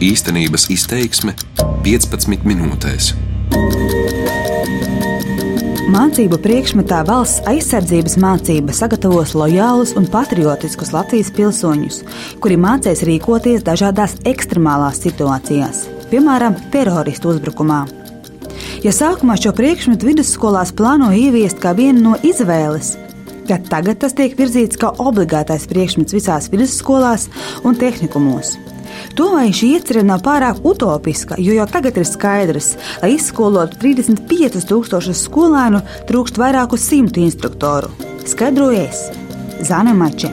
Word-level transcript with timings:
Īstenības 0.00 0.62
izteiksme 0.72 1.34
15 1.84 2.46
minūtēs. 2.48 3.10
Mācību 5.92 6.38
priekšmetā 6.40 7.02
valsts 7.04 7.44
aizsardzības 7.50 8.16
mācība 8.22 8.72
sagatavos 8.72 9.34
lojālus 9.36 9.92
un 10.00 10.06
patriotiskus 10.08 10.94
Latvijas 10.96 11.28
pilsoņus, 11.36 11.98
kuri 12.40 12.56
mācīs 12.56 13.04
rīkoties 13.04 13.66
dažādās 13.66 14.16
ekstremālās 14.24 15.02
situācijās, 15.04 15.84
piemēram, 16.08 16.56
teroristu 16.72 17.34
uzbrukumā. 17.34 17.82
Ja 18.80 18.96
sākumā 18.96 19.36
šo 19.36 19.52
priekšmetu 19.52 20.08
vidusskolās 20.14 20.72
plāno 20.72 21.12
ieviest 21.12 21.60
kā 21.60 21.76
vienu 21.76 22.06
no 22.06 22.16
izvēles, 22.24 22.94
tad 23.52 23.68
tagad 23.68 24.00
tas 24.00 24.16
tiek 24.16 24.32
virzīts 24.40 24.80
kā 24.80 24.94
obligātais 24.96 25.68
priekšmets 25.68 26.16
visās 26.16 26.48
vidusskolās 26.48 27.28
un 27.68 27.76
tehnikumos. 27.76 28.56
Tomēr 29.18 29.50
šī 29.54 29.72
iecerē 29.76 30.04
nav 30.06 30.22
pārāk 30.26 30.62
utopiska, 30.66 31.38
jo 31.38 31.54
jau 31.56 31.66
tagad 31.70 31.98
ir 32.00 32.06
skaidrs, 32.08 32.74
lai 33.02 33.14
izskolotu 33.16 33.80
35,000 33.82 35.16
skolēnu, 35.24 35.82
trūkst 36.08 36.40
vairāku 36.40 36.78
simtu 36.80 37.22
instruktoru. 37.24 37.90
Skaidrojies 38.28 39.08
Zane 39.66 39.92
Mače. 39.96 40.30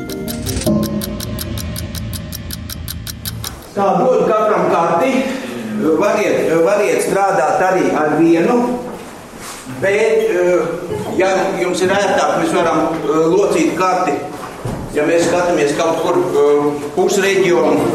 Tā 3.78 3.90
dod 4.02 4.24
katram 4.30 4.72
karti. 4.74 5.12
Variet, 5.78 6.48
variet 6.66 7.04
strādāt 7.06 7.60
arī 7.62 7.92
ar 7.94 8.16
vienu, 8.18 8.56
bet, 9.78 10.24
ja 11.20 11.28
jums 11.62 11.84
ir 11.86 11.94
ērtāk, 11.94 12.32
mēs 12.42 12.56
varam 12.56 12.96
locīt 13.30 13.76
karti. 13.78 14.16
Ja 14.98 15.06
mēs 15.06 15.28
skatāmies 15.28 15.76
kaut 15.78 16.02
kur 16.02 16.18
pusreģionu, 16.96 17.86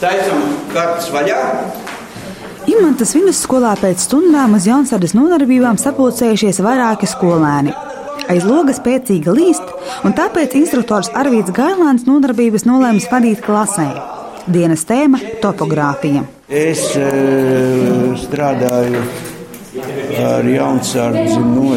taisam 0.00 0.40
kartes 0.72 1.10
vaļā. 1.14 1.40
Imantas 2.70 3.12
vidusskolā 3.12 3.74
pēc 3.76 4.06
stundām 4.06 4.54
uz 4.56 4.64
Jaunsadas 4.68 5.12
nodarbībām 5.16 5.76
sapulcējušies 5.80 6.62
vairāki 6.64 7.08
skolēni. 7.10 7.74
Aiz 8.32 8.46
logas 8.48 8.78
spēcīga 8.80 9.34
līst, 9.36 9.66
un 10.06 10.14
tāpēc 10.16 10.54
instruktors 10.56 11.10
Arvīts 11.12 11.52
Gailāns 11.52 12.06
nodarbības 12.08 12.64
nolēma 12.64 13.04
vadīt 13.12 13.44
klasē. 13.44 13.88
Dienas 14.48 14.84
tēma- 14.88 15.20
topogrāfija. 15.44 16.24
Es 16.48 16.96
uh, 16.96 17.04
strādāju 18.20 19.00
ar 20.24 20.44
jaunsardzi 20.48 21.40
no 21.40 21.76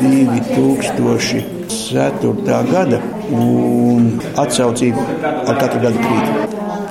2004. 0.00 2.70
gada, 2.70 3.00
un 3.32 4.20
atsaucība 4.36 5.02
ar 5.46 5.56
katru 5.60 5.80
gadu 5.86 5.98
krīt. 6.04 6.41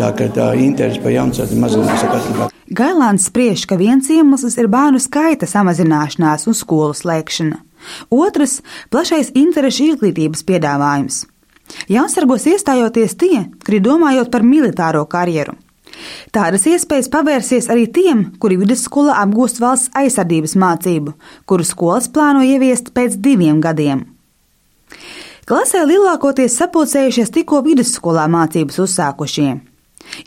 Tā 0.02 0.08
kā 0.18 0.26
tā 0.34 0.48
interese 0.58 0.98
par 0.98 1.14
jaunsardzi 1.14 1.60
mazinās 1.62 2.02
katru 2.02 2.32
gadu. 2.34 2.54
Gailāns 2.74 3.28
spriež, 3.30 3.68
ka 3.70 3.76
viens 3.78 4.08
iemesls 4.10 4.56
ir 4.58 4.66
bērnu 4.72 4.98
skaita 4.98 5.46
samazināšanās 5.46 6.48
un 6.50 6.58
skolu 6.58 6.96
slēgšana. 6.98 7.60
Otrs- 8.10 8.62
plašais 8.92 9.30
interešu 9.38 9.92
izglītības 9.92 10.42
piedāvājums. 10.48 11.26
Jāsargos 11.86 12.50
iestājoties 12.50 13.16
tie, 13.16 13.46
kuri 13.64 13.80
domājot 13.80 14.32
par 14.32 14.42
militāro 14.42 15.06
karjeru. 15.06 15.54
Tādas 16.34 16.66
iespējas 16.66 17.10
pavērsies 17.10 17.70
arī 17.70 17.86
tiem, 17.94 18.32
kuri 18.40 18.58
vidusskolā 18.58 19.22
apgūst 19.22 19.60
valsts 19.60 19.94
aizsardzības 19.94 20.56
mācību, 20.56 21.14
kuru 21.46 21.64
skolas 21.64 22.08
plāno 22.08 22.42
ieviest 22.42 22.92
pēc 22.94 23.22
diviem 23.22 23.62
gadiem. 23.62 24.06
Klasē 25.46 25.86
lielākoties 25.86 26.58
sapulcējušies 26.58 27.30
tikko 27.30 27.62
vidusskolā 27.62 28.26
mācības 28.28 28.80
uzsākušie. 28.80 29.71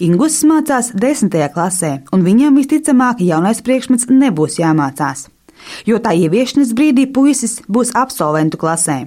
Ingus 0.04 0.40
mācās 0.48 0.92
desmitajā 0.94 1.50
klasē, 1.54 1.92
un 2.14 2.24
viņam 2.26 2.56
visticamāk 2.60 3.20
jaunais 3.24 3.62
priekšmets 3.64 4.08
nebūs 4.10 4.58
jāmācās, 4.60 5.28
jo 5.88 6.00
tā 6.02 6.14
ieviešanas 6.16 6.74
brīdī 6.76 7.06
puisis 7.12 7.60
būs 7.68 7.94
absolventu 7.98 8.60
klasē. 8.60 9.04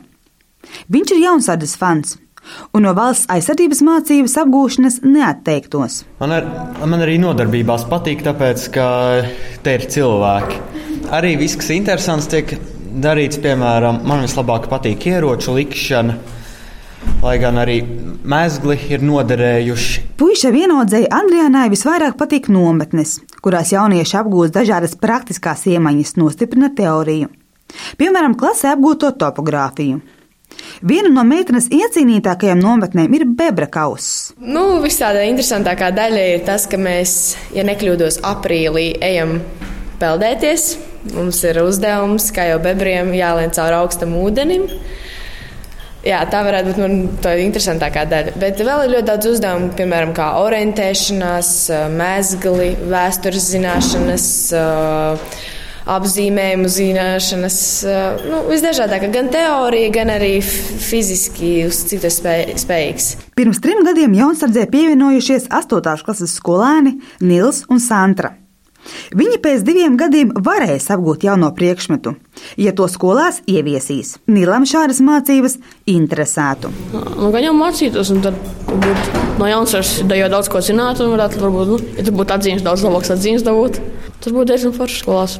Viņš 0.91 1.13
ir 1.15 1.23
jaunsardas 1.23 1.75
fans, 1.79 2.17
un 2.75 2.85
no 2.85 2.93
valsts 2.97 3.27
aizsardzības 3.31 3.83
mācības 3.85 4.37
apgūšanas 4.43 5.01
neatteiktos. 5.05 6.01
Man, 6.21 6.33
ar, 6.37 6.47
man 6.83 7.03
arī 7.03 7.17
nodarbībās 7.21 7.87
patīk, 7.91 8.23
tāpēc, 8.27 8.69
ka 8.75 8.87
te 9.63 9.77
ir 9.77 9.87
cilvēki. 9.93 10.61
Arī 11.17 11.35
viss, 11.39 11.59
kas 11.59 11.71
interesants, 11.75 12.29
tiek 12.31 12.57
darīts, 13.03 13.39
piemēram, 13.43 14.01
man 14.07 14.25
vislabāk 14.25 14.67
patīk 14.71 15.07
ieroču 15.11 15.55
likšana. 15.57 16.17
Lai 17.21 17.37
gan 17.41 17.57
arī 17.61 17.79
mēsli 18.27 18.77
ir 18.93 19.03
noderējuši. 19.05 20.03
Puisai 20.19 20.51
vienaudzēji 20.53 21.09
Andrijānai 21.13 21.67
visvairāk 21.73 22.17
patīk 22.19 22.49
nometnes, 22.53 23.17
kurās 23.43 23.73
jaunieši 23.73 24.19
apgūst 24.21 24.55
dažādas 24.55 24.97
praktiskās 25.01 25.65
iemaņas, 25.69 26.15
nostiprina 26.21 26.69
teoriju. 26.77 27.31
Piemēram, 27.99 28.37
klasē 28.39 28.71
apgūto 28.75 29.11
topogrāfiju. 29.19 29.99
Viena 30.87 31.09
no 31.11 31.23
meitenes 31.27 31.67
iecīnītākajām 31.73 32.59
nometnēm 32.61 33.15
ir 33.17 33.25
bebra 33.37 33.67
kauss. 33.69 34.31
Nu, 34.39 34.79
Visādā 34.83 35.25
interesantākā 35.27 35.89
daļa 35.95 36.23
ir 36.33 36.45
tas, 36.47 36.67
ka 36.69 36.79
mēs, 36.81 37.11
ja 37.55 37.65
nekļūdos, 37.67 38.21
aprīlī 38.25 38.91
ejam 39.03 39.39
peldēties. 40.01 40.69
Mums 41.15 41.41
ir 41.47 41.59
uzdevums, 41.63 42.29
kā 42.35 42.49
jau 42.51 42.61
bebriem, 42.63 43.13
jālien 43.17 43.53
cauri 43.55 43.77
augstam 43.79 44.15
ūdenim. 44.21 44.67
Jā, 46.07 46.21
tā 46.31 46.39
varētu 46.45 46.71
būt 46.71 46.77
man 46.79 46.93
tā 47.23 47.33
interesantākā 47.43 48.05
daļa. 48.07 48.37
Bet 48.39 48.61
vēl 48.63 48.85
ir 48.85 48.93
ļoti 48.95 49.07
daudz 49.09 49.27
uzdevumu, 49.33 49.73
piemēram, 49.75 50.13
kā 50.15 50.29
orientēšanās, 50.39 51.51
mēsli, 51.97 52.71
vēstures 52.87 53.51
zināšanas. 53.51 54.31
Apzīmējumu 55.87 56.67
zināšanas, 56.67 57.59
nu, 58.27 58.41
visdažādākāk, 58.49 59.11
gan 59.13 59.29
teorija, 59.31 59.91
gan 59.95 60.11
arī 60.17 60.33
fiziski 60.43 61.53
uz 61.67 61.79
citu 61.87 62.11
spējīgs. 62.11 63.13
Pirms 63.39 63.63
trim 63.63 63.85
gadiem 63.87 64.17
Jaunzardzē 64.19 64.67
pievienojušies 64.73 65.47
8. 65.47 66.03
klases 66.03 66.35
skolēni 66.41 66.97
Nils 67.23 67.63
un 67.71 67.79
Santra. 67.79 68.35
Viņi 69.17 69.39
pēc 69.43 69.63
diviem 69.67 69.97
gadiem 69.99 70.33
varēs 70.45 70.89
apgūt 70.93 71.25
jauno 71.27 71.49
priekšmetu, 71.55 72.15
ja 72.61 72.73
to 72.77 72.87
skolās 72.91 73.41
ieviesīs. 73.49 74.17
Nilam 74.31 74.67
šādas 74.69 75.01
mācības 75.03 75.57
interesētu. 75.89 76.71
Nu, 76.93 77.31
gan 77.33 77.45
jau 77.45 77.55
mācītos, 77.57 78.13
un 78.13 78.23
tad 78.25 78.37
varbūt 78.67 79.37
no 79.41 79.49
jaunas 79.49 79.93
jau 80.01 80.31
daudz 80.33 80.51
ko 80.51 80.63
zinātu, 80.63 81.05
un 81.05 81.15
varētu, 81.15 81.43
varbūt, 81.43 81.73
nu, 81.73 81.81
ja 81.97 82.07
tur 82.07 82.17
būtu 82.19 82.37
atzīmes, 82.37 82.65
daudz 82.65 82.85
labāks 82.85 83.13
atzīmes 83.15 83.45
dabūt, 83.47 83.81
tas 84.21 84.33
būtu 84.33 84.49
diezgan 84.51 84.75
forši 84.77 85.03
skolās. 85.03 85.39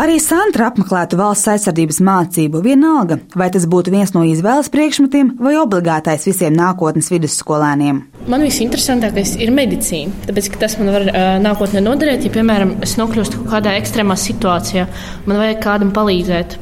Arī. 0.00 0.16
Santra 0.20 0.70
apmeklētu 0.70 1.18
valsts 1.18 1.48
aizsardzības 1.50 1.98
mācību, 2.06 2.60
vienalga, 2.64 3.18
vai 3.36 3.48
tas 3.52 3.66
būtu 3.68 3.92
viens 3.92 4.12
no 4.14 4.22
izvēles 4.24 4.70
priekšmetiem 4.72 5.34
vai 5.40 5.56
obligātais 5.60 6.24
visiem 6.28 6.54
nākotnes 6.56 7.10
vidusskolēniem. 7.12 7.98
Man 8.30 8.44
visinteresantākais 8.46 9.34
ir 9.42 9.52
medicīna, 9.52 10.14
tāpēc 10.28 10.50
tas 10.60 10.78
man 10.80 10.92
var 10.94 11.04
uh, 11.10 11.20
nākotnē 11.44 11.82
noderēt, 11.84 12.24
ja, 12.24 12.32
piemēram, 12.36 12.78
es 12.86 12.96
nokļūstu 13.00 13.44
kādā 13.50 13.76
ekstrēmā 13.80 14.16
situācijā, 14.20 14.86
man 15.28 15.42
vajag 15.42 15.62
kādam 15.66 15.92
palīdzēt. 15.96 16.56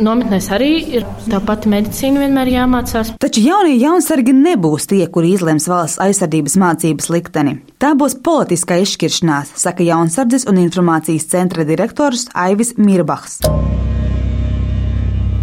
Nometnēs 0.00 0.46
arī 0.56 0.70
ir 0.96 1.04
tā 1.28 1.36
pati 1.44 1.68
medicīna, 1.68 2.22
vienmēr 2.24 2.48
jāmācās. 2.54 3.10
Taču 3.20 3.42
jaunie 3.44 3.74
jaunsargi 3.76 4.32
nebūs 4.32 4.88
tie, 4.88 5.02
kuri 5.12 5.34
izlems 5.36 5.68
valsts 5.68 6.00
aizsardzības 6.00 6.56
mācības 6.62 7.10
likteni. 7.12 7.58
Tā 7.76 7.92
būs 7.98 8.16
politiskā 8.24 8.78
izšķiršanās, 8.80 9.52
saka 9.60 9.84
Jaunsardzes 9.84 10.48
un 10.48 10.62
informācijas 10.62 11.28
centra 11.28 11.66
direktors 11.68 12.24
Aivis 12.32 12.72
Mirbachs. 12.80 13.42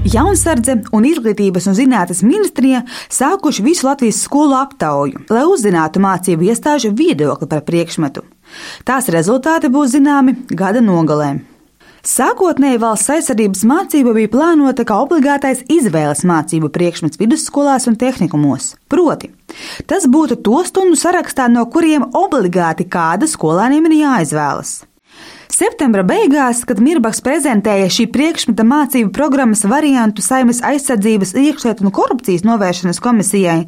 Jaunsardze 0.09 0.80
un 0.96 1.06
Izglītības 1.06 1.68
un 1.70 1.78
zinātnes 1.78 2.24
ministrija 2.26 2.82
sākuši 3.14 3.66
visu 3.68 3.86
Latvijas 3.86 4.24
skolu 4.26 4.58
aptauju, 4.58 5.28
lai 5.30 5.46
uzzinātu 5.46 6.02
mācību 6.02 6.50
iestāžu 6.50 6.96
viedokli 6.98 7.52
par 7.52 7.62
priekšmetu. 7.68 8.26
Tās 8.88 9.12
rezultāti 9.14 9.70
būs 9.70 9.94
zināmi 9.94 10.40
gada 10.50 10.82
nogalē. 10.82 11.35
Sākotnēji 12.05 12.79
valsts 12.79 13.11
aizsardzības 13.11 13.66
mācība 13.67 14.13
bija 14.16 14.31
plānota 14.31 14.85
kā 14.87 15.01
obligātais 15.03 15.66
izvēles 15.67 16.23
mācību 16.28 16.72
priekšmets 16.72 17.19
vidusskolās 17.19 17.90
un 17.91 17.97
tehnikumos. 17.99 18.73
Proti, 18.87 19.34
tas 19.90 20.07
būtu 20.07 20.40
to 20.46 20.61
stundu 20.67 20.99
sarakstā, 20.99 21.49
no 21.51 21.66
kuriem 21.67 22.07
obligāti 22.16 22.87
kāda 22.87 23.28
skolēniem 23.28 23.90
ir 23.90 23.97
jāizvēlas. 24.03 24.78
Septembra 25.49 26.05
beigās, 26.07 26.61
kad 26.63 26.79
Mirbaks 26.79 27.19
prezentēja 27.25 27.90
šī 27.91 28.05
priekšmeta 28.13 28.63
mācību 28.63 29.09
programmas 29.11 29.66
variantu 29.67 30.23
Saimnes 30.23 30.61
aizsardzības, 30.63 31.34
iekšlietu 31.35 31.84
un 31.84 31.91
korupcijas 31.91 32.46
novēršanas 32.47 33.01
komisijai, 33.03 33.63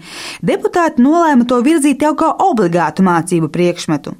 deputāti 0.45 1.03
nolēma 1.03 1.49
to 1.49 1.59
virzīt 1.65 2.05
jau 2.05 2.13
kā 2.15 2.31
obligātu 2.47 3.03
mācību 3.03 3.51
priekšmetu. 3.51 4.15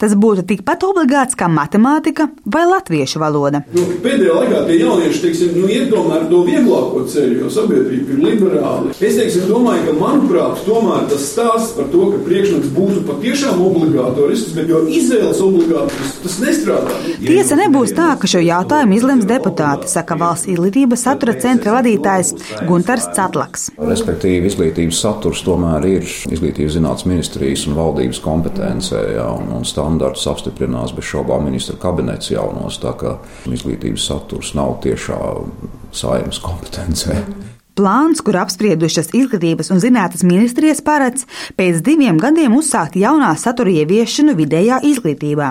Tas 0.00 0.14
būtu 0.18 0.46
tikpat 0.48 0.84
obligāts 0.86 1.38
kā 1.38 1.48
matemātika 1.50 2.28
vai 2.44 2.64
latviešu 2.68 3.22
valoda. 3.22 3.64
Nu, 3.74 3.86
pēdējā 4.04 4.36
laikā 4.40 4.62
tie 4.68 4.78
jaunieši 4.80 5.22
teiksim, 5.24 5.54
nu, 5.58 5.68
iet 5.70 5.90
tomēr 5.92 6.26
to 6.30 6.42
vieglāko 6.46 7.04
ceļu, 7.10 7.38
jo 7.44 7.50
sabiedrība 7.52 8.16
ir 8.16 8.22
liberāla. 8.28 8.94
Es 8.94 9.18
teiksim, 9.18 9.46
domāju, 9.50 9.86
ka 9.88 9.96
manuprāt, 9.98 10.62
tomēr 10.66 11.08
tas 11.10 11.26
stāsts 11.30 11.74
par 11.78 11.88
to, 11.92 12.08
ka 12.12 12.22
priekšmets 12.26 12.72
būtu 12.74 13.04
patiešām 13.08 13.62
obligatorisks, 13.64 14.54
bet 14.56 14.70
jo 14.72 14.82
izvēles 14.88 15.42
obligātorisks, 15.44 16.20
tas 16.24 16.38
nestrādā. 16.44 16.98
Tiesa 17.24 17.58
nebūs 17.60 17.94
tā, 17.96 18.10
ka 18.20 18.30
šo 18.30 18.42
jautājumu 18.44 18.98
izlems 18.98 19.28
deputāti, 19.28 19.90
saka 19.90 20.18
valsts 20.20 20.50
izglītības 20.52 21.06
satura 21.08 21.36
centra 21.40 21.76
vadītājs 21.78 22.34
Guntars 22.68 23.08
Catlaks. 23.16 23.68
Respektīvi, 23.78 24.48
izglītības 24.50 25.00
saturs 25.04 25.44
tomēr 25.46 25.88
ir 25.88 26.08
izglītības 26.32 26.76
zinātnes 26.78 27.08
ministrijas 27.10 27.66
un 27.68 27.78
valdības 27.78 28.20
kompetencē, 28.24 29.02
jā, 29.16 29.28
un, 29.38 29.50
un 29.58 29.66
standartus 29.74 30.28
apstiprinās 30.30 30.94
bez 30.94 31.08
šaubām 31.10 31.48
ministra 31.48 31.76
kabinets 31.80 32.30
jaunos, 32.30 32.78
tā 32.82 32.94
kā 32.98 33.16
izglītības 33.50 34.06
saturs 34.10 34.54
nav 34.54 34.78
tiešā 34.86 35.18
saimas 35.94 36.40
kompetencē. 36.42 37.18
Plāns, 37.74 38.20
kur 38.22 38.36
apspriedušas 38.38 39.08
izglītības 39.18 39.72
un 39.74 39.80
zinātnes 39.82 40.22
ministrijas 40.22 40.78
paredz 40.86 41.24
pēc 41.58 41.80
diviem 41.82 42.20
gadiem 42.22 42.54
uzsākt 42.54 42.94
jaunā 42.94 43.32
satura 43.34 43.72
ieviešanu 43.82 44.36
vidējā 44.38 44.78
izglītībā, 44.92 45.48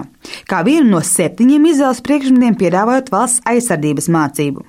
kā 0.48 0.62
vienu 0.64 0.94
no 0.94 1.02
septiņiem 1.04 1.68
izvēles 1.74 2.00
priekšmetiem 2.06 2.56
piedāvājot 2.62 3.12
valsts 3.12 3.44
aizsardzības 3.52 4.08
mācību. 4.16 4.64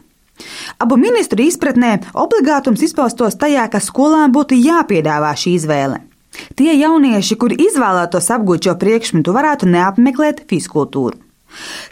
Abu 0.83 0.99
ministru 0.99 1.47
izpratnē 1.47 1.93
obligātums 2.25 2.83
izpaustos 2.83 3.39
tajā, 3.39 3.69
ka 3.71 3.79
skolām 3.79 4.35
būtu 4.35 4.59
jāpiedāvā 4.59 5.31
šī 5.39 5.55
izvēle. 5.61 6.03
Tie 6.59 6.73
jaunieši, 6.77 7.37
kuri 7.41 7.59
izvēlētos 7.69 8.31
apgūt 8.35 8.69
šo 8.69 8.75
priekšmetu, 8.81 9.35
varētu 9.35 9.71
neapmeklēt 9.71 10.45
fizkultūru. 10.51 11.21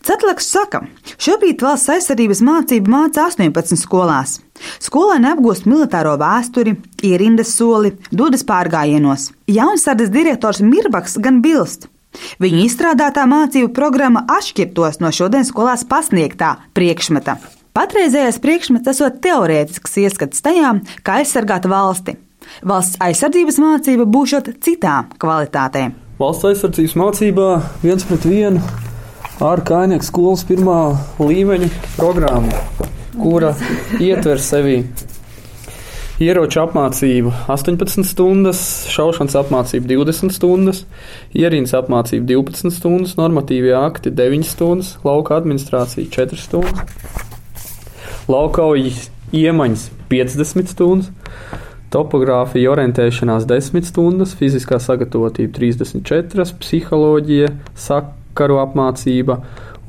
Cetlaks 0.03 0.49
saka, 0.51 0.83
šobrīd 1.23 1.63
valsts 1.63 1.93
aizsardzības 1.95 2.41
mācību 2.43 2.91
māca 2.91 3.29
18 3.29 3.79
skolās. 3.79 4.41
Skolēni 4.83 5.31
apgūst 5.31 5.69
militāro 5.71 6.17
vēsturi, 6.19 6.75
ierindas 7.07 7.55
soli, 7.57 7.95
dodas 8.11 8.43
pārgājienos. 8.49 9.31
Jaunsardas 9.51 10.11
direktors 10.15 10.63
Mirbaks 10.67 11.19
gan 11.23 11.41
bilst. 11.45 11.89
Viņa 12.43 12.67
izstrādātā 12.67 13.25
mācību 13.29 13.71
programma 13.77 14.25
atšķirtos 14.35 15.01
no 15.01 15.13
šodienas 15.15 15.53
skolās 15.53 15.87
pasniegtā 15.89 16.57
priekšmeta. 16.77 17.39
Patreizējais 17.73 18.37
priekšmets 18.43 18.91
esot 18.93 19.23
teorētisks 19.25 19.97
ieskats 20.03 20.45
tajā, 20.45 20.75
kā 21.07 21.23
aizsargāt 21.23 21.71
valsti. 21.71 22.19
Valsts 22.61 23.01
aizsardzības 23.03 23.59
mācība 23.63 24.07
būs 24.07 24.37
citā 24.63 25.03
kvalitātē. 25.23 25.89
Valsts 26.21 26.51
aizsardzības 26.53 26.97
mācībā 27.01 27.49
viens 27.83 28.05
pret 28.07 28.27
vienu 28.29 28.61
ar 29.43 29.63
Kainieku 29.67 30.07
skolas 30.07 30.45
pirmā 30.47 30.81
līmeņa 31.19 31.71
programmu, 31.97 32.53
kura 33.17 33.55
ietver 33.99 34.39
sevi 34.43 34.83
ieroču 36.23 36.61
apmācību 36.63 37.33
18 37.51 38.07
stundas, 38.07 38.61
šaušanas 38.93 39.35
apmācību 39.41 39.89
20 39.91 40.35
stundas, 40.37 40.85
ierīnas 41.35 41.75
apmācību 41.81 42.29
12 42.29 42.77
stundas, 42.77 43.17
normatīvie 43.19 43.75
akti 43.79 44.13
9 44.15 44.47
stundas, 44.47 44.95
lauka 45.07 45.41
administrācija 45.41 46.07
4 46.13 46.39
stundas, 46.39 46.87
laukaujas 48.31 49.09
iemaņas 49.35 49.89
50 50.13 50.71
stundas, 50.77 51.11
topogrāfija, 51.93 52.73
orientēšanās 52.73 53.47
10 53.51 53.91
stundas, 53.91 54.33
fiziskā 54.39 54.81
sagatavotība 54.83 55.53
34, 55.59 56.49
psiholoģija, 56.63 57.53
sakaru 57.89 58.59
apmācība 58.65 59.43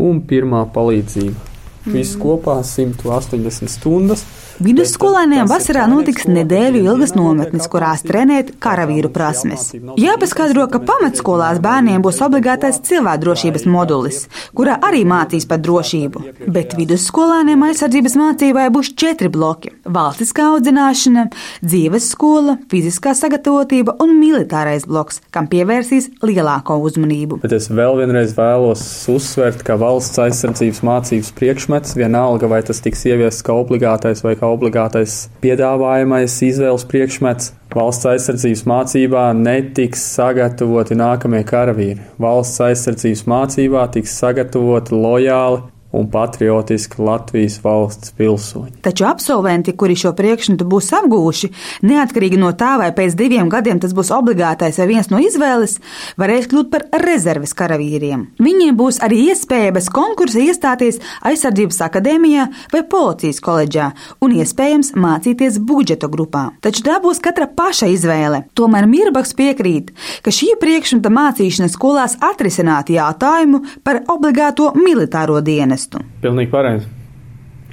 un 0.03 0.21
pirmā 0.27 0.65
palīdzība. 0.75 1.52
Viss 1.83 2.15
kopā 2.15 2.61
180 2.63 3.67
stundas. 3.67 4.23
Vidusskolēniem 4.63 5.47
vasarā 5.49 5.87
notiks 5.89 6.27
nedēļu 6.29 6.83
ilgas 6.85 7.15
nometnes, 7.17 7.65
kurās 7.71 8.03
trenēt 8.05 8.51
karavīru 8.61 9.09
prasmes. 9.11 9.71
Jāpaskaidro, 9.99 10.67
ka 10.71 10.79
pamatskolās 10.85 11.57
bērniem 11.63 12.03
būs 12.05 12.21
obligātais 12.23 12.77
cilvēkdrošības 12.85 13.65
modulis, 13.67 14.27
kurā 14.55 14.77
arī 14.85 15.01
mācīs 15.09 15.47
par 15.49 15.59
drošību, 15.65 16.21
bet 16.53 16.75
vidusskolēniem 16.77 17.65
aizsardzības 17.67 18.15
mācībai 18.21 18.67
būs 18.75 18.93
četri 18.93 19.31
bloki- 19.33 19.73
valstiskā 19.97 20.45
audzināšana, 20.53 21.25
dzīves 21.65 22.11
skola, 22.13 22.57
fiziskā 22.69 23.15
sagatavotība 23.17 23.97
un 23.99 24.15
militārais 24.21 24.85
bloks, 24.85 25.19
kam 25.31 25.47
pievērsīs 25.47 26.11
lielāko 26.21 26.77
uzmanību. 26.77 27.41
Bet 27.41 27.53
es 27.53 27.69
vēl 27.69 27.97
vienreiz 27.97 28.37
vēlos 28.37 28.85
uzsvert, 29.09 29.63
ka 29.63 29.75
valsts 29.75 30.17
aizsardzības 30.19 30.81
mācības 30.85 31.33
priekšmets 31.73 31.95
vienalga 31.97 32.47
vai 32.47 32.61
tas 32.61 32.81
tiks 32.81 33.01
ieviests 33.09 33.41
kā 33.41 33.53
obligātais 33.57 34.21
vai 34.23 34.35
kā 34.37 34.45
obligātais 34.45 35.29
piedāvājamais 35.41 36.35
izvēles 36.45 36.85
priekšmets. 36.85 37.53
Valsts 37.73 38.05
aizsardzības 38.05 38.63
mācībā 38.69 39.33
netiks 39.33 40.03
sagatavoti 40.13 40.93
nākamie 40.93 41.41
karavīri. 41.43 41.97
Valsts 42.21 42.61
aizsardzības 42.61 43.25
mācībā 43.25 43.87
tiks 43.95 44.13
sagatavoti 44.21 44.93
lojāli 44.93 45.72
un 45.93 46.07
patriotiski 46.09 47.01
Latvijas 47.01 47.59
valsts 47.63 48.11
pilsoņi. 48.17 48.79
Taču 48.81 49.05
absolventi, 49.05 49.75
kuri 49.77 49.95
šo 49.99 50.11
priekšmetu 50.17 50.65
būs 50.65 50.89
apguvuši, 50.97 51.51
neatkarīgi 51.85 52.39
no 52.41 52.49
tā, 52.57 52.73
vai 52.81 52.89
pēc 52.97 53.13
diviem 53.19 53.49
gadiem 53.53 53.77
tas 53.83 53.93
būs 53.93 54.09
obligātais 54.15 54.79
vai 54.81 54.87
viens 54.89 55.11
no 55.13 55.21
izvēles, 55.21 55.77
varēs 56.17 56.49
kļūt 56.49 56.71
par 56.73 56.87
rezerves 57.03 57.53
karavīriem. 57.57 58.25
Viņiem 58.41 58.79
būs 58.79 58.99
arī 59.05 59.19
iespēja 59.29 59.75
bez 59.75 59.91
konkursa 59.93 60.41
iestāties 60.41 60.97
aizsardzības 61.29 61.83
akadēmijā 61.85 62.47
vai 62.73 62.81
policijas 62.89 63.43
koledžā 63.45 63.91
un 64.25 64.33
iespējams 64.39 64.95
mācīties 64.97 65.61
budžeta 65.61 66.09
grupā. 66.09 66.47
Taču 66.65 66.87
tā 66.89 66.97
būs 67.05 67.21
katra 67.21 67.45
paša 67.53 67.91
izvēle. 67.93 68.47
Tomēr 68.57 68.89
Mirbaks 68.89 69.35
piekrīt, 69.37 69.93
ka 70.25 70.33
šī 70.33 70.55
priekšmeta 70.57 71.13
mācīšana 71.13 71.69
skolās 71.69 72.17
atrisinātu 72.33 72.97
jautājumu 72.97 73.61
par 73.85 74.01
obligāto 74.09 74.73
militāro 74.79 75.37
dienestu 75.45 75.82
iestu. 75.83 76.03
Pilnīgi 76.23 76.51
pareizi. 76.51 76.87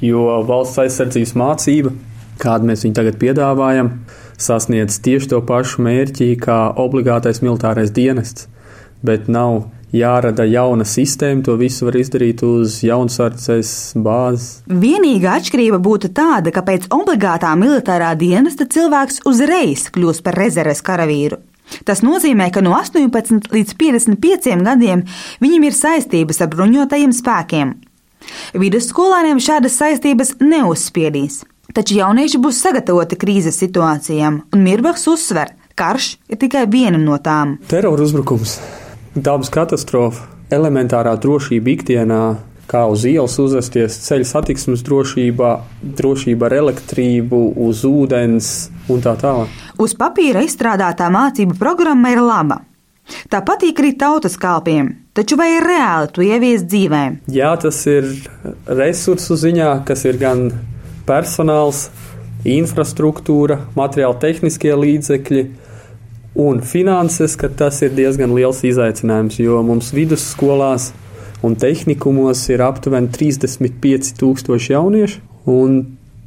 Jo 0.00 0.40
valsts 0.48 0.80
aizsardzības 0.80 1.34
mācība, 1.36 1.92
kādu 2.40 2.70
mēs 2.70 2.86
viņu 2.86 2.96
tagad 2.96 3.18
piedāvājam, 3.20 3.92
sasniedz 4.40 4.98
tieši 5.04 5.34
to 5.34 5.42
pašu 5.44 5.84
mērķi 5.84 6.32
kā 6.40 6.72
obligātais 6.80 7.42
militārais 7.44 7.92
dienests, 7.92 8.48
bet 9.04 9.28
nav 9.28 9.68
jārada 9.92 10.46
jauna 10.48 10.86
sistēma. 10.88 11.44
To 11.44 11.58
visu 11.60 11.90
var 11.90 11.98
izdarīt 12.00 12.40
uz 12.46 12.78
jaunsardzes 12.86 13.92
bāzes. 14.00 14.62
Vienīgā 14.70 15.36
atšķirība 15.36 15.82
būtu 15.84 16.12
tāda, 16.16 16.54
ka 16.54 16.64
pēc 16.64 16.88
obligātā 16.94 17.52
militārā 17.60 18.14
dienesta 18.16 18.64
cilvēks 18.64 19.20
uzreiz 19.28 19.90
kļūs 19.92 20.24
par 20.24 20.40
rezerves 20.40 20.80
karavīru. 20.86 21.42
Tas 21.86 22.00
nozīmē, 22.02 22.48
ka 22.50 22.64
no 22.64 22.72
18 22.74 23.52
līdz 23.52 23.76
55 23.78 24.64
gadiem 24.66 25.04
viņam 25.42 25.68
ir 25.68 25.76
saistības 25.76 26.40
ar 26.42 26.50
bruņotajiem 26.50 27.12
spēkiem, 27.14 27.76
Vidusskolēniem 28.54 29.40
šādas 29.42 29.78
saistības 29.80 30.36
neuzspiedīs, 30.42 31.42
taču 31.76 32.00
jaunieši 32.00 32.40
būs 32.42 32.60
sagatavoti 32.64 33.18
krīzes 33.20 33.60
situācijām, 33.62 34.42
un 34.52 34.66
Mirbachs 34.66 35.06
uzsver, 35.10 35.54
ka 35.74 35.80
karš 35.80 36.12
ir 36.28 36.40
tikai 36.40 36.66
viena 36.68 37.00
no 37.00 37.16
tām. 37.22 37.56
Terora 37.70 38.04
uzbrukums, 38.04 38.58
dabas 39.16 39.50
katastrofa, 39.52 40.26
elementārā 40.52 41.14
drošība 41.20 41.72
ikdienā, 41.74 42.22
kā 42.70 42.84
uz 42.90 43.06
ielas 43.08 43.34
uzvesties, 43.42 43.96
ceļu 44.04 44.26
satiksmes 44.28 44.84
drošībā, 44.86 45.50
drošība 45.98 46.50
ar 46.50 46.56
elektrību, 46.60 47.40
uz 47.66 47.82
ūdens 47.88 48.50
un 48.92 49.02
tā 49.02 49.16
tālāk. 49.18 49.50
Uz 49.80 49.96
papīra 49.98 50.44
izstrādātā 50.46 51.08
mācību 51.10 51.58
programma 51.58 52.12
ir 52.14 52.22
laba. 52.22 52.60
Tā 53.32 53.40
patīk 53.42 53.80
arī 53.82 53.96
tautas 53.98 54.36
kalpiem, 54.38 54.92
taču 55.16 55.38
vai 55.40 55.50
ir 55.56 55.66
reāli 55.66 56.10
to 56.14 56.24
ieviest 56.24 56.68
dzīvē? 56.70 57.02
Jā, 57.32 57.54
tas 57.60 57.82
ir 57.90 58.08
resursu 58.66 59.38
ziņā, 59.40 59.72
kas 59.88 60.04
ir 60.08 60.20
gan 60.20 60.48
personāls, 61.08 61.88
infrastruktūra, 62.46 63.58
materiāli 63.76 64.20
tehniskie 64.22 64.72
līdzekļi 64.76 65.44
un 66.40 66.60
finanses, 66.64 67.36
ka 67.36 67.50
tas 67.52 67.82
ir 67.84 67.94
diezgan 67.96 68.32
liels 68.36 68.62
izaicinājums, 68.64 69.40
jo 69.42 69.60
mums 69.66 69.92
vidusskolās 69.96 70.90
un 71.44 71.56
tehnikumos 71.56 72.44
ir 72.52 72.62
aptuveni 72.64 73.10
35 73.12 74.14
tūkstoši 74.20 74.74
jauniešu, 74.74 75.22
un 75.50 75.80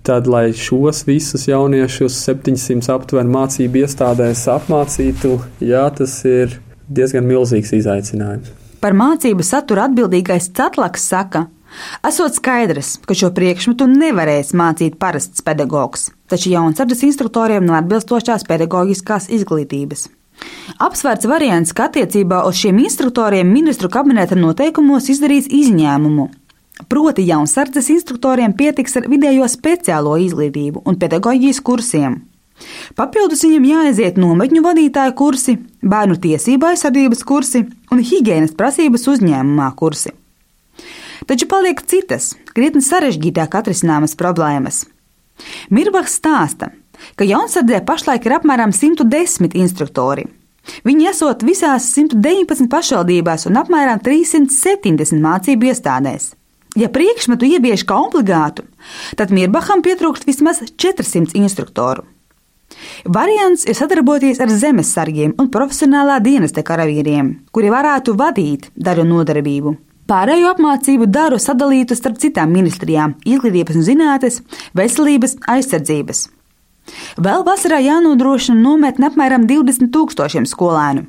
tad, 0.03 0.27
lai 0.27 0.49
šos 0.57 1.05
visus 1.07 1.47
jauniešus 1.47 2.17
700 2.25 2.91
aptuveni 2.91 3.31
mācību 3.33 3.85
iestādēs 3.85 4.43
apmācītu, 4.51 5.37
jā, 5.63 5.85
tas 5.95 6.17
ir 6.27 6.59
diezgan 6.91 7.25
milzīgs 7.29 7.71
izaicinājums. 7.77 8.62
Par 8.83 8.91
mācību 8.99 9.45
saturu 9.47 9.79
atbildīgais 9.85 10.49
Cetlaks 10.51 11.05
saka, 11.07 11.45
esot 12.03 12.35
skaidrs, 12.35 12.97
ka 13.07 13.15
šo 13.15 13.29
priekšmetu 13.31 13.87
nevarēs 13.87 14.51
mācīt 14.59 14.97
parasts 14.99 15.45
pedagogs, 15.45 16.09
taču 16.27 16.51
jaunsardzes 16.51 17.05
instruktoriem 17.07 17.63
nav 17.63 17.79
atbilstošās 17.79 18.43
pedagoģiskās 18.49 19.29
izglītības. 19.37 20.09
Apsvērts 20.83 21.29
variants, 21.31 21.71
ka 21.71 21.87
attiecībā 21.87 22.41
uz 22.49 22.59
šiem 22.59 22.81
instruktoriem 22.83 23.47
ministru 23.47 23.87
kabineta 23.93 24.35
noteikumos 24.35 25.07
izdarīts 25.15 25.47
izņēmumu. 25.47 26.27
Proti, 26.91 27.23
jaunsardzes 27.29 27.87
instruktoriem 27.93 28.51
pietiks 28.59 28.99
ar 28.99 29.07
vidējo 29.07 29.47
speciālo 29.47 30.17
izglītību 30.25 30.83
un 30.83 30.99
pedagoģijas 30.99 31.63
kursiem. 31.63 32.19
Papildus 32.97 33.43
viņam 33.45 33.65
jāaiziet 33.67 34.19
nometņu 34.21 34.61
vadītāja 34.63 35.13
kursi, 35.17 35.57
bērnu 35.81 36.19
tiesību 36.21 36.69
aizsardzības 36.69 37.23
kursi 37.27 37.63
un 37.91 38.03
higiēnas 38.03 38.53
prasības 38.57 39.07
uzņēmumā 39.15 39.71
kursi. 39.79 40.13
Taču 41.27 41.47
paliek 41.49 41.79
citas, 41.87 42.33
krietni 42.53 42.83
sarežģītāk 42.83 43.55
atrisināmas 43.59 44.15
problēmas. 44.19 44.83
Mirbachs 45.73 46.19
stāsta, 46.19 46.69
ka 47.17 47.27
jaunsardzē 47.27 47.81
pašlaik 47.87 48.27
ir 48.27 48.37
apmēram 48.37 48.73
110 48.75 49.57
instruktori. 49.57 50.27
Viņi 50.87 51.09
esot 51.11 51.43
visās 51.43 51.89
119 51.95 52.69
pašvaldībās 52.71 53.47
un 53.49 53.59
apmēram 53.59 53.99
370 54.03 55.19
mācību 55.23 55.71
iestādēs. 55.71 56.31
Ja 56.79 56.89
priekšmetu 56.89 57.45
ievieš 57.53 57.83
kā 57.85 57.99
obligātu, 58.01 58.63
tad 59.19 59.33
Mirbacham 59.35 59.83
pietrūkst 59.85 60.25
vismaz 60.25 60.63
400 60.81 61.37
instruktoru. 61.37 62.07
Variants 63.05 63.65
ir 63.67 63.75
sadarboties 63.77 64.39
ar 64.43 64.51
zemesargiem 64.51 65.33
un 65.39 65.49
profesionālā 65.53 66.19
dienesta 66.23 66.63
karavīriem, 66.65 67.33
kuri 67.51 67.71
varētu 67.73 68.15
vadīt 68.19 68.69
daļu 68.75 69.07
nodarbību. 69.09 69.75
Pārējo 70.07 70.49
apmācību 70.51 71.07
daru 71.07 71.39
sadalītu 71.39 71.95
starp 71.95 72.19
citām 72.19 72.51
ministrijām- 72.51 73.15
izglītības 73.33 73.75
un 73.79 73.85
zinātnes, 73.87 74.41
veselības, 74.75 75.37
aizsardzības. 75.47 76.27
Vēl 77.15 77.45
vasarā 77.47 77.79
jānodrošina 77.79 78.59
nometne 78.59 79.07
apmēram 79.09 79.47
20 79.47 79.91
tūkstošiem 79.95 80.45
skolēnu. 80.49 81.05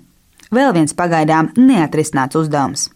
Vēl 0.55 0.73
viens 0.77 0.95
pagaidām 0.95 1.51
neatrisināts 1.57 2.39
uzdevums. 2.39 2.91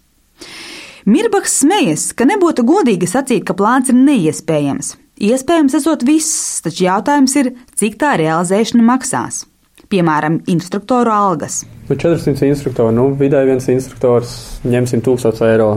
Mirbaks 1.09 1.59
smejas, 1.63 2.13
ka 2.13 2.27
nebūtu 2.29 2.63
godīgi 2.69 3.09
sacīt, 3.09 3.45
ka 3.49 3.55
plāns 3.55 3.89
ir 3.89 3.97
neiespējams. 3.97 4.95
Iespējams, 5.19 5.75
esot 5.75 6.05
viss, 6.07 6.61
taču 6.63 6.85
jautājums 6.87 7.33
ir, 7.41 7.53
cik 7.79 7.97
tā 7.99 8.13
realizēšana 8.21 8.85
maksās. 8.87 9.43
Piemēram, 9.91 10.43
instruktoru 10.53 11.11
algas. 11.11 11.63
Nu, 11.89 11.97
400 11.97 12.47
instruktori, 12.47 12.95
nu, 12.95 13.09
vidēji 13.19 13.49
viens 13.49 13.67
instruktors 13.73 14.35
ņemsim 14.69 15.03
1000 15.03 15.43
eiro 15.49 15.71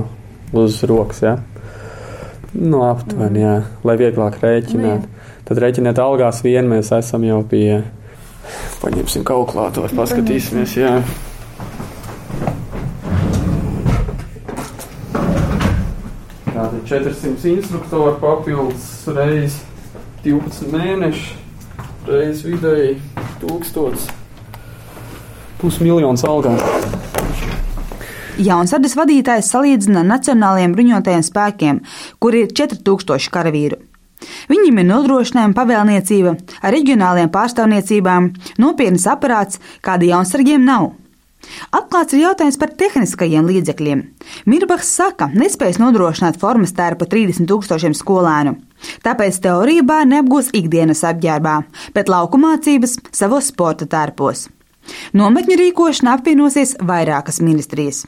uz 0.61 0.81
rokas. 0.85 1.23
Ja? 1.23 1.37
Nu, 2.53 2.83
aptuveni, 2.85 3.41
jā, 3.41 3.55
lai 3.87 3.97
vieglāk 4.01 4.37
rēķināt. 4.43 5.07
Nu, 5.07 5.17
Tad 5.47 5.59
rēķiniet 5.59 5.97
algās 5.99 6.43
vien, 6.45 6.69
mēs 6.69 6.93
esam 6.95 7.25
jau 7.27 7.41
pie. 7.49 7.81
Paņemsim 8.79 9.25
kalkulātoru, 9.27 9.89
paskatīsimies. 9.97 10.77
Jā. 10.79 10.93
400 16.91 17.47
instruktori 17.47 18.17
papildus 18.19 19.05
reiz 19.15 19.61
12 20.25 20.73
mēneši, 20.73 21.37
reiz 22.03 22.41
vidēji 22.43 22.97
1000 23.39 24.09
pusmiljons 25.61 26.25
algās. 26.27 26.65
Jaunsardas 28.41 28.97
vadītājs 28.99 29.53
salīdzina 29.53 30.03
nacionālajiem 30.03 30.75
bruņotajiem 30.75 31.23
spēkiem, 31.23 31.81
kur 32.19 32.35
ir 32.35 32.51
4000 32.59 33.31
karavīru. 33.31 33.79
Viņiem 34.51 34.83
ir 34.83 34.89
nodrošinājuma 34.91 35.55
pavēlniecība 35.57 36.35
ar 36.59 36.75
reģionālajām 36.75 37.31
pārstāvniecībām, 37.31 38.33
nopietnas 38.59 39.07
aparāts, 39.15 39.63
kāda 39.79 40.11
jaunsargiem 40.11 40.67
nav. 40.67 40.91
Atklāts 41.75 42.15
ir 42.15 42.23
jautājums 42.23 42.57
par 42.61 42.71
tehniskajiem 42.77 43.47
līdzekļiem. 43.49 44.03
Mirbachs 44.49 44.91
saka, 44.97 45.29
nespējas 45.33 45.79
nodrošināt 45.81 46.39
formas 46.41 46.73
tērpu 46.77 47.07
30 47.09 47.49
tūkstošiem 47.49 47.95
skolēnu. 47.97 48.55
Tāpēc 49.05 49.41
teoriju 49.43 49.85
bērni 49.87 50.21
apgūs 50.21 50.51
ikdienas 50.57 51.03
apģērbā, 51.07 51.57
bet 51.95 52.09
lauku 52.11 52.39
mācības 52.41 52.97
savos 53.15 53.51
sporta 53.51 53.89
tērpos. 53.89 54.47
Nometņu 55.17 55.59
rīkošana 55.59 56.17
apvienosies 56.17 56.77
vairākas 56.81 57.41
ministrijas. 57.43 58.05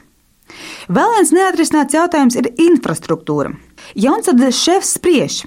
Vēl 0.92 1.14
viens 1.16 1.32
neatrisināts 1.34 1.96
jautājums 1.96 2.36
ir 2.36 2.50
infrastruktūra. 2.60 3.54
Jaunsardzes 3.98 4.58
šefs 4.60 4.96
spriež, 4.98 5.38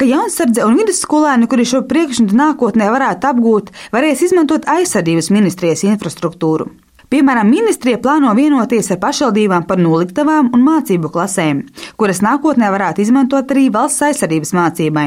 ka 0.00 0.08
jaunsardze 0.08 0.64
un 0.66 0.78
vidusskolēni, 0.80 1.48
kuri 1.50 1.66
šo 1.68 1.82
priekšmetu 1.88 2.38
nākotnē 2.38 2.88
varētu 2.94 3.28
apgūt, 3.28 3.68
varēs 3.92 4.24
izmantot 4.28 4.66
aizsardzības 4.72 5.30
ministrijas 5.34 5.84
infrastruktūru. 5.86 6.70
Piemēram, 7.12 7.50
ministrija 7.52 7.98
plāno 8.00 8.30
vienoties 8.32 8.86
ar 8.94 8.96
pašvaldībām 9.02 9.66
par 9.68 9.80
noliktavām 9.84 10.46
un 10.56 10.62
mācību 10.64 11.10
klasēm, 11.12 11.58
kuras 12.00 12.22
nākotnē 12.24 12.70
varētu 12.72 13.04
izmantot 13.04 13.52
arī 13.52 13.66
valsts 13.74 14.06
aizsardzības 14.06 14.54
mācībai. 14.56 15.04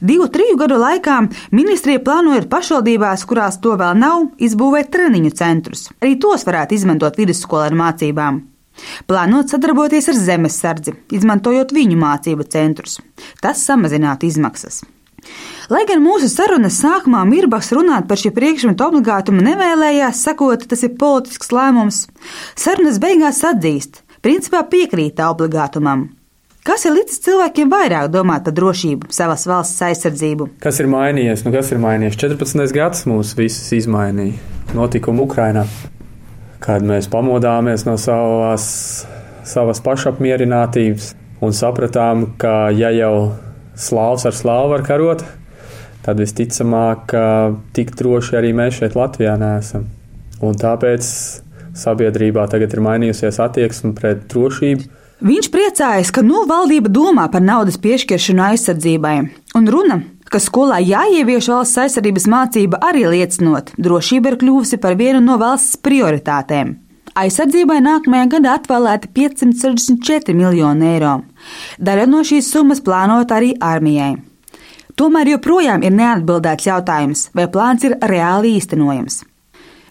Divu, 0.00 0.30
triju 0.32 0.56
gadu 0.56 0.78
laikā 0.80 1.18
ministrija 1.52 2.00
plānoja 2.00 2.46
pašvaldībās, 2.48 3.26
kurās 3.28 3.60
to 3.60 3.76
vēl 3.76 4.00
nav, 4.00 4.30
izbūvēt 4.40 4.88
treniņu 4.94 5.36
centrus. 5.36 5.90
Arī 6.00 6.16
tos 6.16 6.48
varētu 6.48 6.78
izmantot 6.78 7.20
vidusskolēnu 7.20 7.76
mācībām. 7.76 8.40
Plānot 9.10 9.52
sadarboties 9.52 10.08
ar 10.08 10.16
zemesardzi, 10.16 10.96
izmantojot 11.12 11.76
viņu 11.76 11.98
mācību 12.00 12.48
centrus. 12.48 13.02
Tas 13.44 13.68
samazinātu 13.68 14.30
izmaksas. 14.32 14.80
Lai 15.72 15.84
gan 15.88 16.02
mūsu 16.04 16.30
sarunas 16.32 16.78
sākumā 16.82 17.24
Mirbaks 17.28 17.72
runāt 17.76 18.08
par 18.08 18.20
šī 18.20 18.32
priekšmetu 18.36 18.86
obligātumu 18.86 19.44
nevēlējās, 19.44 20.22
sakot, 20.28 20.64
tas 20.70 20.84
ir 20.86 20.94
politisks 21.00 21.52
lēmums, 21.52 22.06
sarunas 22.56 23.00
beigās 23.02 23.42
atzīst, 23.44 24.02
principā 24.24 24.62
piekrīt 24.70 25.20
obligātumam. 25.24 26.08
Kas 26.68 26.84
ir 26.84 26.96
līdz 26.98 27.20
cilvēkiem 27.24 27.70
vairāk 27.72 28.10
domāt 28.12 28.44
par 28.44 28.56
drošību, 28.56 29.08
savas 29.14 29.46
valsts 29.48 29.84
aizsardzību? 29.88 30.50
Kas 30.60 30.82
ir 30.82 30.90
mainījies? 30.92 31.46
Nu, 31.46 31.52
kas 31.54 31.70
ir 31.72 31.80
mainījies? 31.80 32.18
14. 32.20 32.66
gads 32.76 33.06
mūs 33.08 33.36
visus 33.38 33.70
izmainīja. 33.78 34.36
Notikumi 34.76 35.24
Ukrainā 35.24 35.64
kad 36.62 36.84
mēs 36.84 37.08
pamodāmies 37.10 37.86
no 37.86 37.96
savas, 38.00 38.66
savas 39.46 39.80
pašapmierinātības 39.84 41.12
un 41.44 41.54
sapratām, 41.54 42.32
ka 42.40 42.68
ja 42.74 42.90
jau 42.94 43.14
slāvs 43.78 44.26
ar 44.28 44.36
slāvu 44.36 44.72
var 44.74 44.84
karot, 44.86 45.24
tad 46.04 46.20
visticamāk, 46.22 47.14
tik 47.76 47.94
droši 47.98 48.38
arī 48.40 48.52
mēs 48.56 48.80
šeit 48.80 48.98
Latvijā 48.98 49.36
neesam. 49.40 49.88
Un 50.44 50.58
tāpēc 50.58 51.08
sabiedrībā 51.78 52.46
tagad 52.50 52.74
ir 52.74 52.84
mainījusies 52.84 53.40
attieksme 53.42 53.94
pret 53.98 54.26
drošību. 54.30 54.86
Viņš 55.18 55.48
priecājas, 55.50 56.12
ka 56.14 56.22
nu 56.22 56.44
valdība 56.46 56.90
domā 56.94 57.26
par 57.32 57.42
naudas 57.42 57.78
piešķiršanu 57.82 58.44
aizsardzībai, 58.52 59.16
un 59.58 59.66
runa 59.72 59.98
ka 60.32 60.40
skolā 60.42 60.78
jāievieš 60.84 61.48
valsts 61.52 61.80
aizsardzības 61.84 62.28
mācība 62.30 62.80
arī 62.84 63.06
liecinot, 63.08 63.72
drošība 63.80 64.32
ir 64.32 64.38
kļuvusi 64.42 64.78
par 64.82 64.98
vienu 65.00 65.22
no 65.24 65.38
valsts 65.40 65.78
prioritātēm. 65.84 66.76
Aizsardzībai 67.18 67.80
nākamajā 67.82 68.26
gadā 68.36 68.52
atvēlēti 68.60 69.08
564 69.16 70.36
miljoni 70.38 70.86
eiro. 70.92 71.14
Daļa 71.78 72.08
no 72.10 72.24
šīs 72.26 72.50
summas 72.52 72.82
plānota 72.84 73.38
arī 73.38 73.54
armijai. 73.60 74.16
Tomēr 74.98 75.36
joprojām 75.36 75.84
ir 75.86 75.94
neatbildēts 75.94 76.66
jautājums, 76.66 77.28
vai 77.36 77.46
plāns 77.46 77.84
ir 77.86 77.94
reāli 78.02 78.56
īstenojams. 78.58 79.20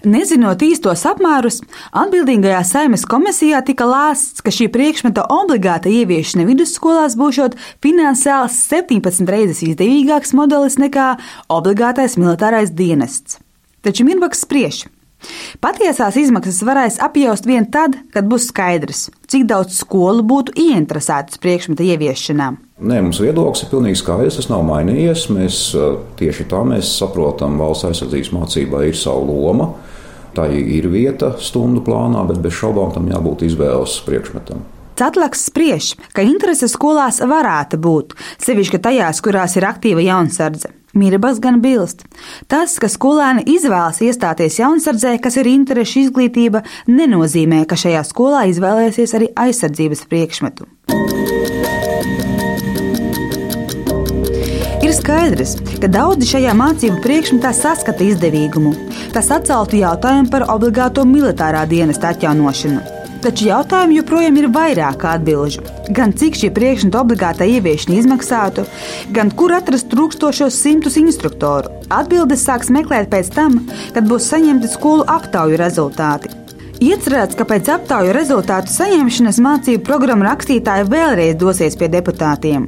Nezinot 0.07 0.61
īstos 0.61 1.01
apmērus, 1.09 1.61
atbildīgajā 1.95 2.59
saimes 2.67 3.05
komisijā 3.09 3.63
tika 3.65 3.87
lēsts, 3.89 4.43
ka 4.45 4.53
šī 4.53 4.67
priekšmeta 4.73 5.25
obligāta 5.33 5.89
ieviešana 5.89 6.45
vidusskolās 6.47 7.15
būšot 7.17 7.57
finansiāli 7.83 8.51
17 8.53 9.31
reizes 9.31 9.63
izdevīgāks 9.65 10.35
modelis 10.37 10.77
nekā 10.77 11.15
obligātais 11.49 12.19
militārais 12.19 12.75
dienests. 12.75 13.39
Taču 13.81 14.05
Mirbaks 14.05 14.45
spriež. 14.45 14.85
Patiesās 15.63 16.15
izmaksas 16.19 16.61
varēs 16.67 16.99
apjaust 17.01 17.47
vien 17.49 17.65
tad, 17.73 17.95
kad 18.13 18.27
būs 18.29 18.51
skaidrs, 18.51 19.07
cik 19.27 19.47
daudz 19.49 19.79
skolu 19.81 20.23
būtu 20.27 20.53
ieinteresētas 20.61 21.41
priekšmeta 21.41 21.85
ieviešanā. 21.87 22.51
Nē, 22.77 23.01
mums 23.01 23.17
viedoklis 23.23 23.65
ir 23.65 23.71
pilnīgi 23.71 23.97
skaidrs, 24.03 24.37
tas 24.37 24.51
nav 24.51 24.61
mainījies. 24.67 25.25
Mēs 25.33 25.59
tieši 26.19 26.45
tā 26.51 26.61
mēs 26.67 26.93
saprotam, 26.99 27.57
valsts 27.57 27.89
aizsardzības 27.89 28.33
mācībā 28.37 28.85
ir 28.85 28.97
sava 28.97 29.25
loma. 29.25 29.71
Tā 30.37 30.45
ir 30.53 30.85
vieta 30.93 31.33
stundu 31.41 31.81
plānā, 31.81 32.21
bet 32.29 32.43
bez 32.43 32.53
šaubām 32.59 32.93
tam 32.93 33.09
jābūt 33.09 33.47
izvēles 33.49 33.97
priekšmetam. 34.05 34.61
Cetlaks 34.97 35.47
spriež, 35.49 35.91
ka 36.13 36.25
interese 36.25 36.69
skolās 36.69 37.19
varētu 37.21 37.77
būt, 37.81 38.13
sevišķi 38.45 38.81
tajās, 38.85 39.21
kurās 39.25 39.57
ir 39.57 39.65
aktīva 39.69 40.05
jaunsardze. 40.05 40.76
Mirabas 40.97 41.41
gan 41.43 41.61
bilst. 41.63 42.05
Tas, 42.51 42.77
ka 42.81 42.89
skolēni 42.91 43.45
izvēlas 43.57 44.01
iestāties 44.05 44.59
jaunsardzē, 44.61 45.17
kas 45.23 45.39
ir 45.39 45.51
interešu 45.53 46.07
izglītība, 46.07 46.63
nenozīmē, 46.89 47.63
ka 47.69 47.79
šajā 47.79 48.03
skolā 48.07 48.47
izvēlēsies 48.51 49.15
arī 49.17 49.31
aizsardzības 49.47 50.07
priekšmetu. 50.09 50.67
skaidrs, 55.07 55.53
ka 55.79 55.87
daudzi 55.87 56.27
šajā 56.27 56.51
mācību 56.57 56.99
priekšmetā 57.05 57.53
saskata 57.55 58.03
izdevīgumu. 58.03 58.73
Tas 59.15 59.31
atceltu 59.31 59.79
jautājumu 59.79 60.31
par 60.33 60.47
obligāto 60.51 61.07
militārā 61.07 61.63
dienesta 61.69 62.11
atjaunošanu. 62.11 62.96
Taču 63.21 63.47
jautājumu 63.49 63.97
joprojām 63.97 64.35
ir 64.37 64.47
vairāk 64.53 65.03
atbildžu. 65.09 65.63
Gan 65.95 66.13
cik 66.17 66.37
šī 66.37 66.51
priekšmeta 66.53 67.01
obligātā 67.01 67.47
ieviešana 67.49 67.97
izmaksātu, 67.97 68.65
gan 69.15 69.31
kur 69.33 69.55
atrast 69.57 69.89
trūkstošos 69.91 70.57
simtus 70.61 70.99
instruktoru. 71.01 71.71
Atbildes 71.89 72.45
sāks 72.45 72.69
meklēt 72.73 73.09
pēc 73.11 73.31
tam, 73.33 73.63
kad 73.95 74.07
būs 74.09 74.29
saņemti 74.31 74.69
skolu 74.71 75.07
aptauju 75.09 75.57
rezultāti. 75.59 76.33
Iecerēts, 76.77 77.33
ka 77.33 77.47
pēc 77.49 77.71
aptauju 77.73 78.13
rezultātu 78.13 78.69
saņemšanas 78.69 79.39
mācību 79.41 79.85
programmu 79.87 80.27
rakstītāji 80.27 80.85
vēlreiz 80.91 81.37
dosies 81.41 81.77
pie 81.79 81.89
deputātiem. 81.89 82.67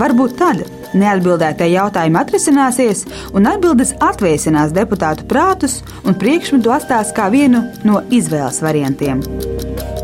Varbūt 0.00 0.38
tad 0.40 0.62
neatbildētie 0.96 1.68
jautājumi 1.74 2.18
atrisināsies, 2.22 3.04
un 3.36 3.50
atbildes 3.50 3.92
atvēsinās 4.00 4.72
deputātu 4.76 5.28
prātus 5.30 5.80
un 6.04 6.16
priekšmetu 6.18 6.72
atstās 6.72 7.12
kā 7.16 7.28
vienu 7.34 7.66
no 7.84 8.00
izvēles 8.10 8.62
variantiem. 8.64 9.22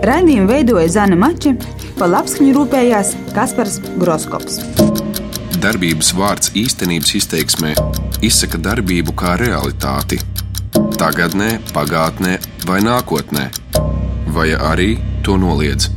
Raidījumu 0.07 0.47
veidoja 0.47 0.87
Zana 0.95 1.17
Mači, 1.19 1.51
pa 1.99 2.07
labskaņu 2.07 2.53
rūpējās 2.55 3.09
Kaspars 3.35 3.81
Groskops. 3.99 4.61
Darbības 5.59 6.13
vārds 6.15 6.53
īstenības 6.55 7.17
izteiksmē 7.19 7.73
izsaka 8.23 8.61
darbību 8.69 9.17
kā 9.19 9.35
realitāti. 9.43 10.21
Tagatnē, 11.01 11.57
pagātnē 11.75 12.39
vai 12.69 12.79
nākotnē, 12.87 13.49
vai 14.31 14.53
arī 14.55 14.93
to 15.27 15.35
noliedz. 15.43 15.91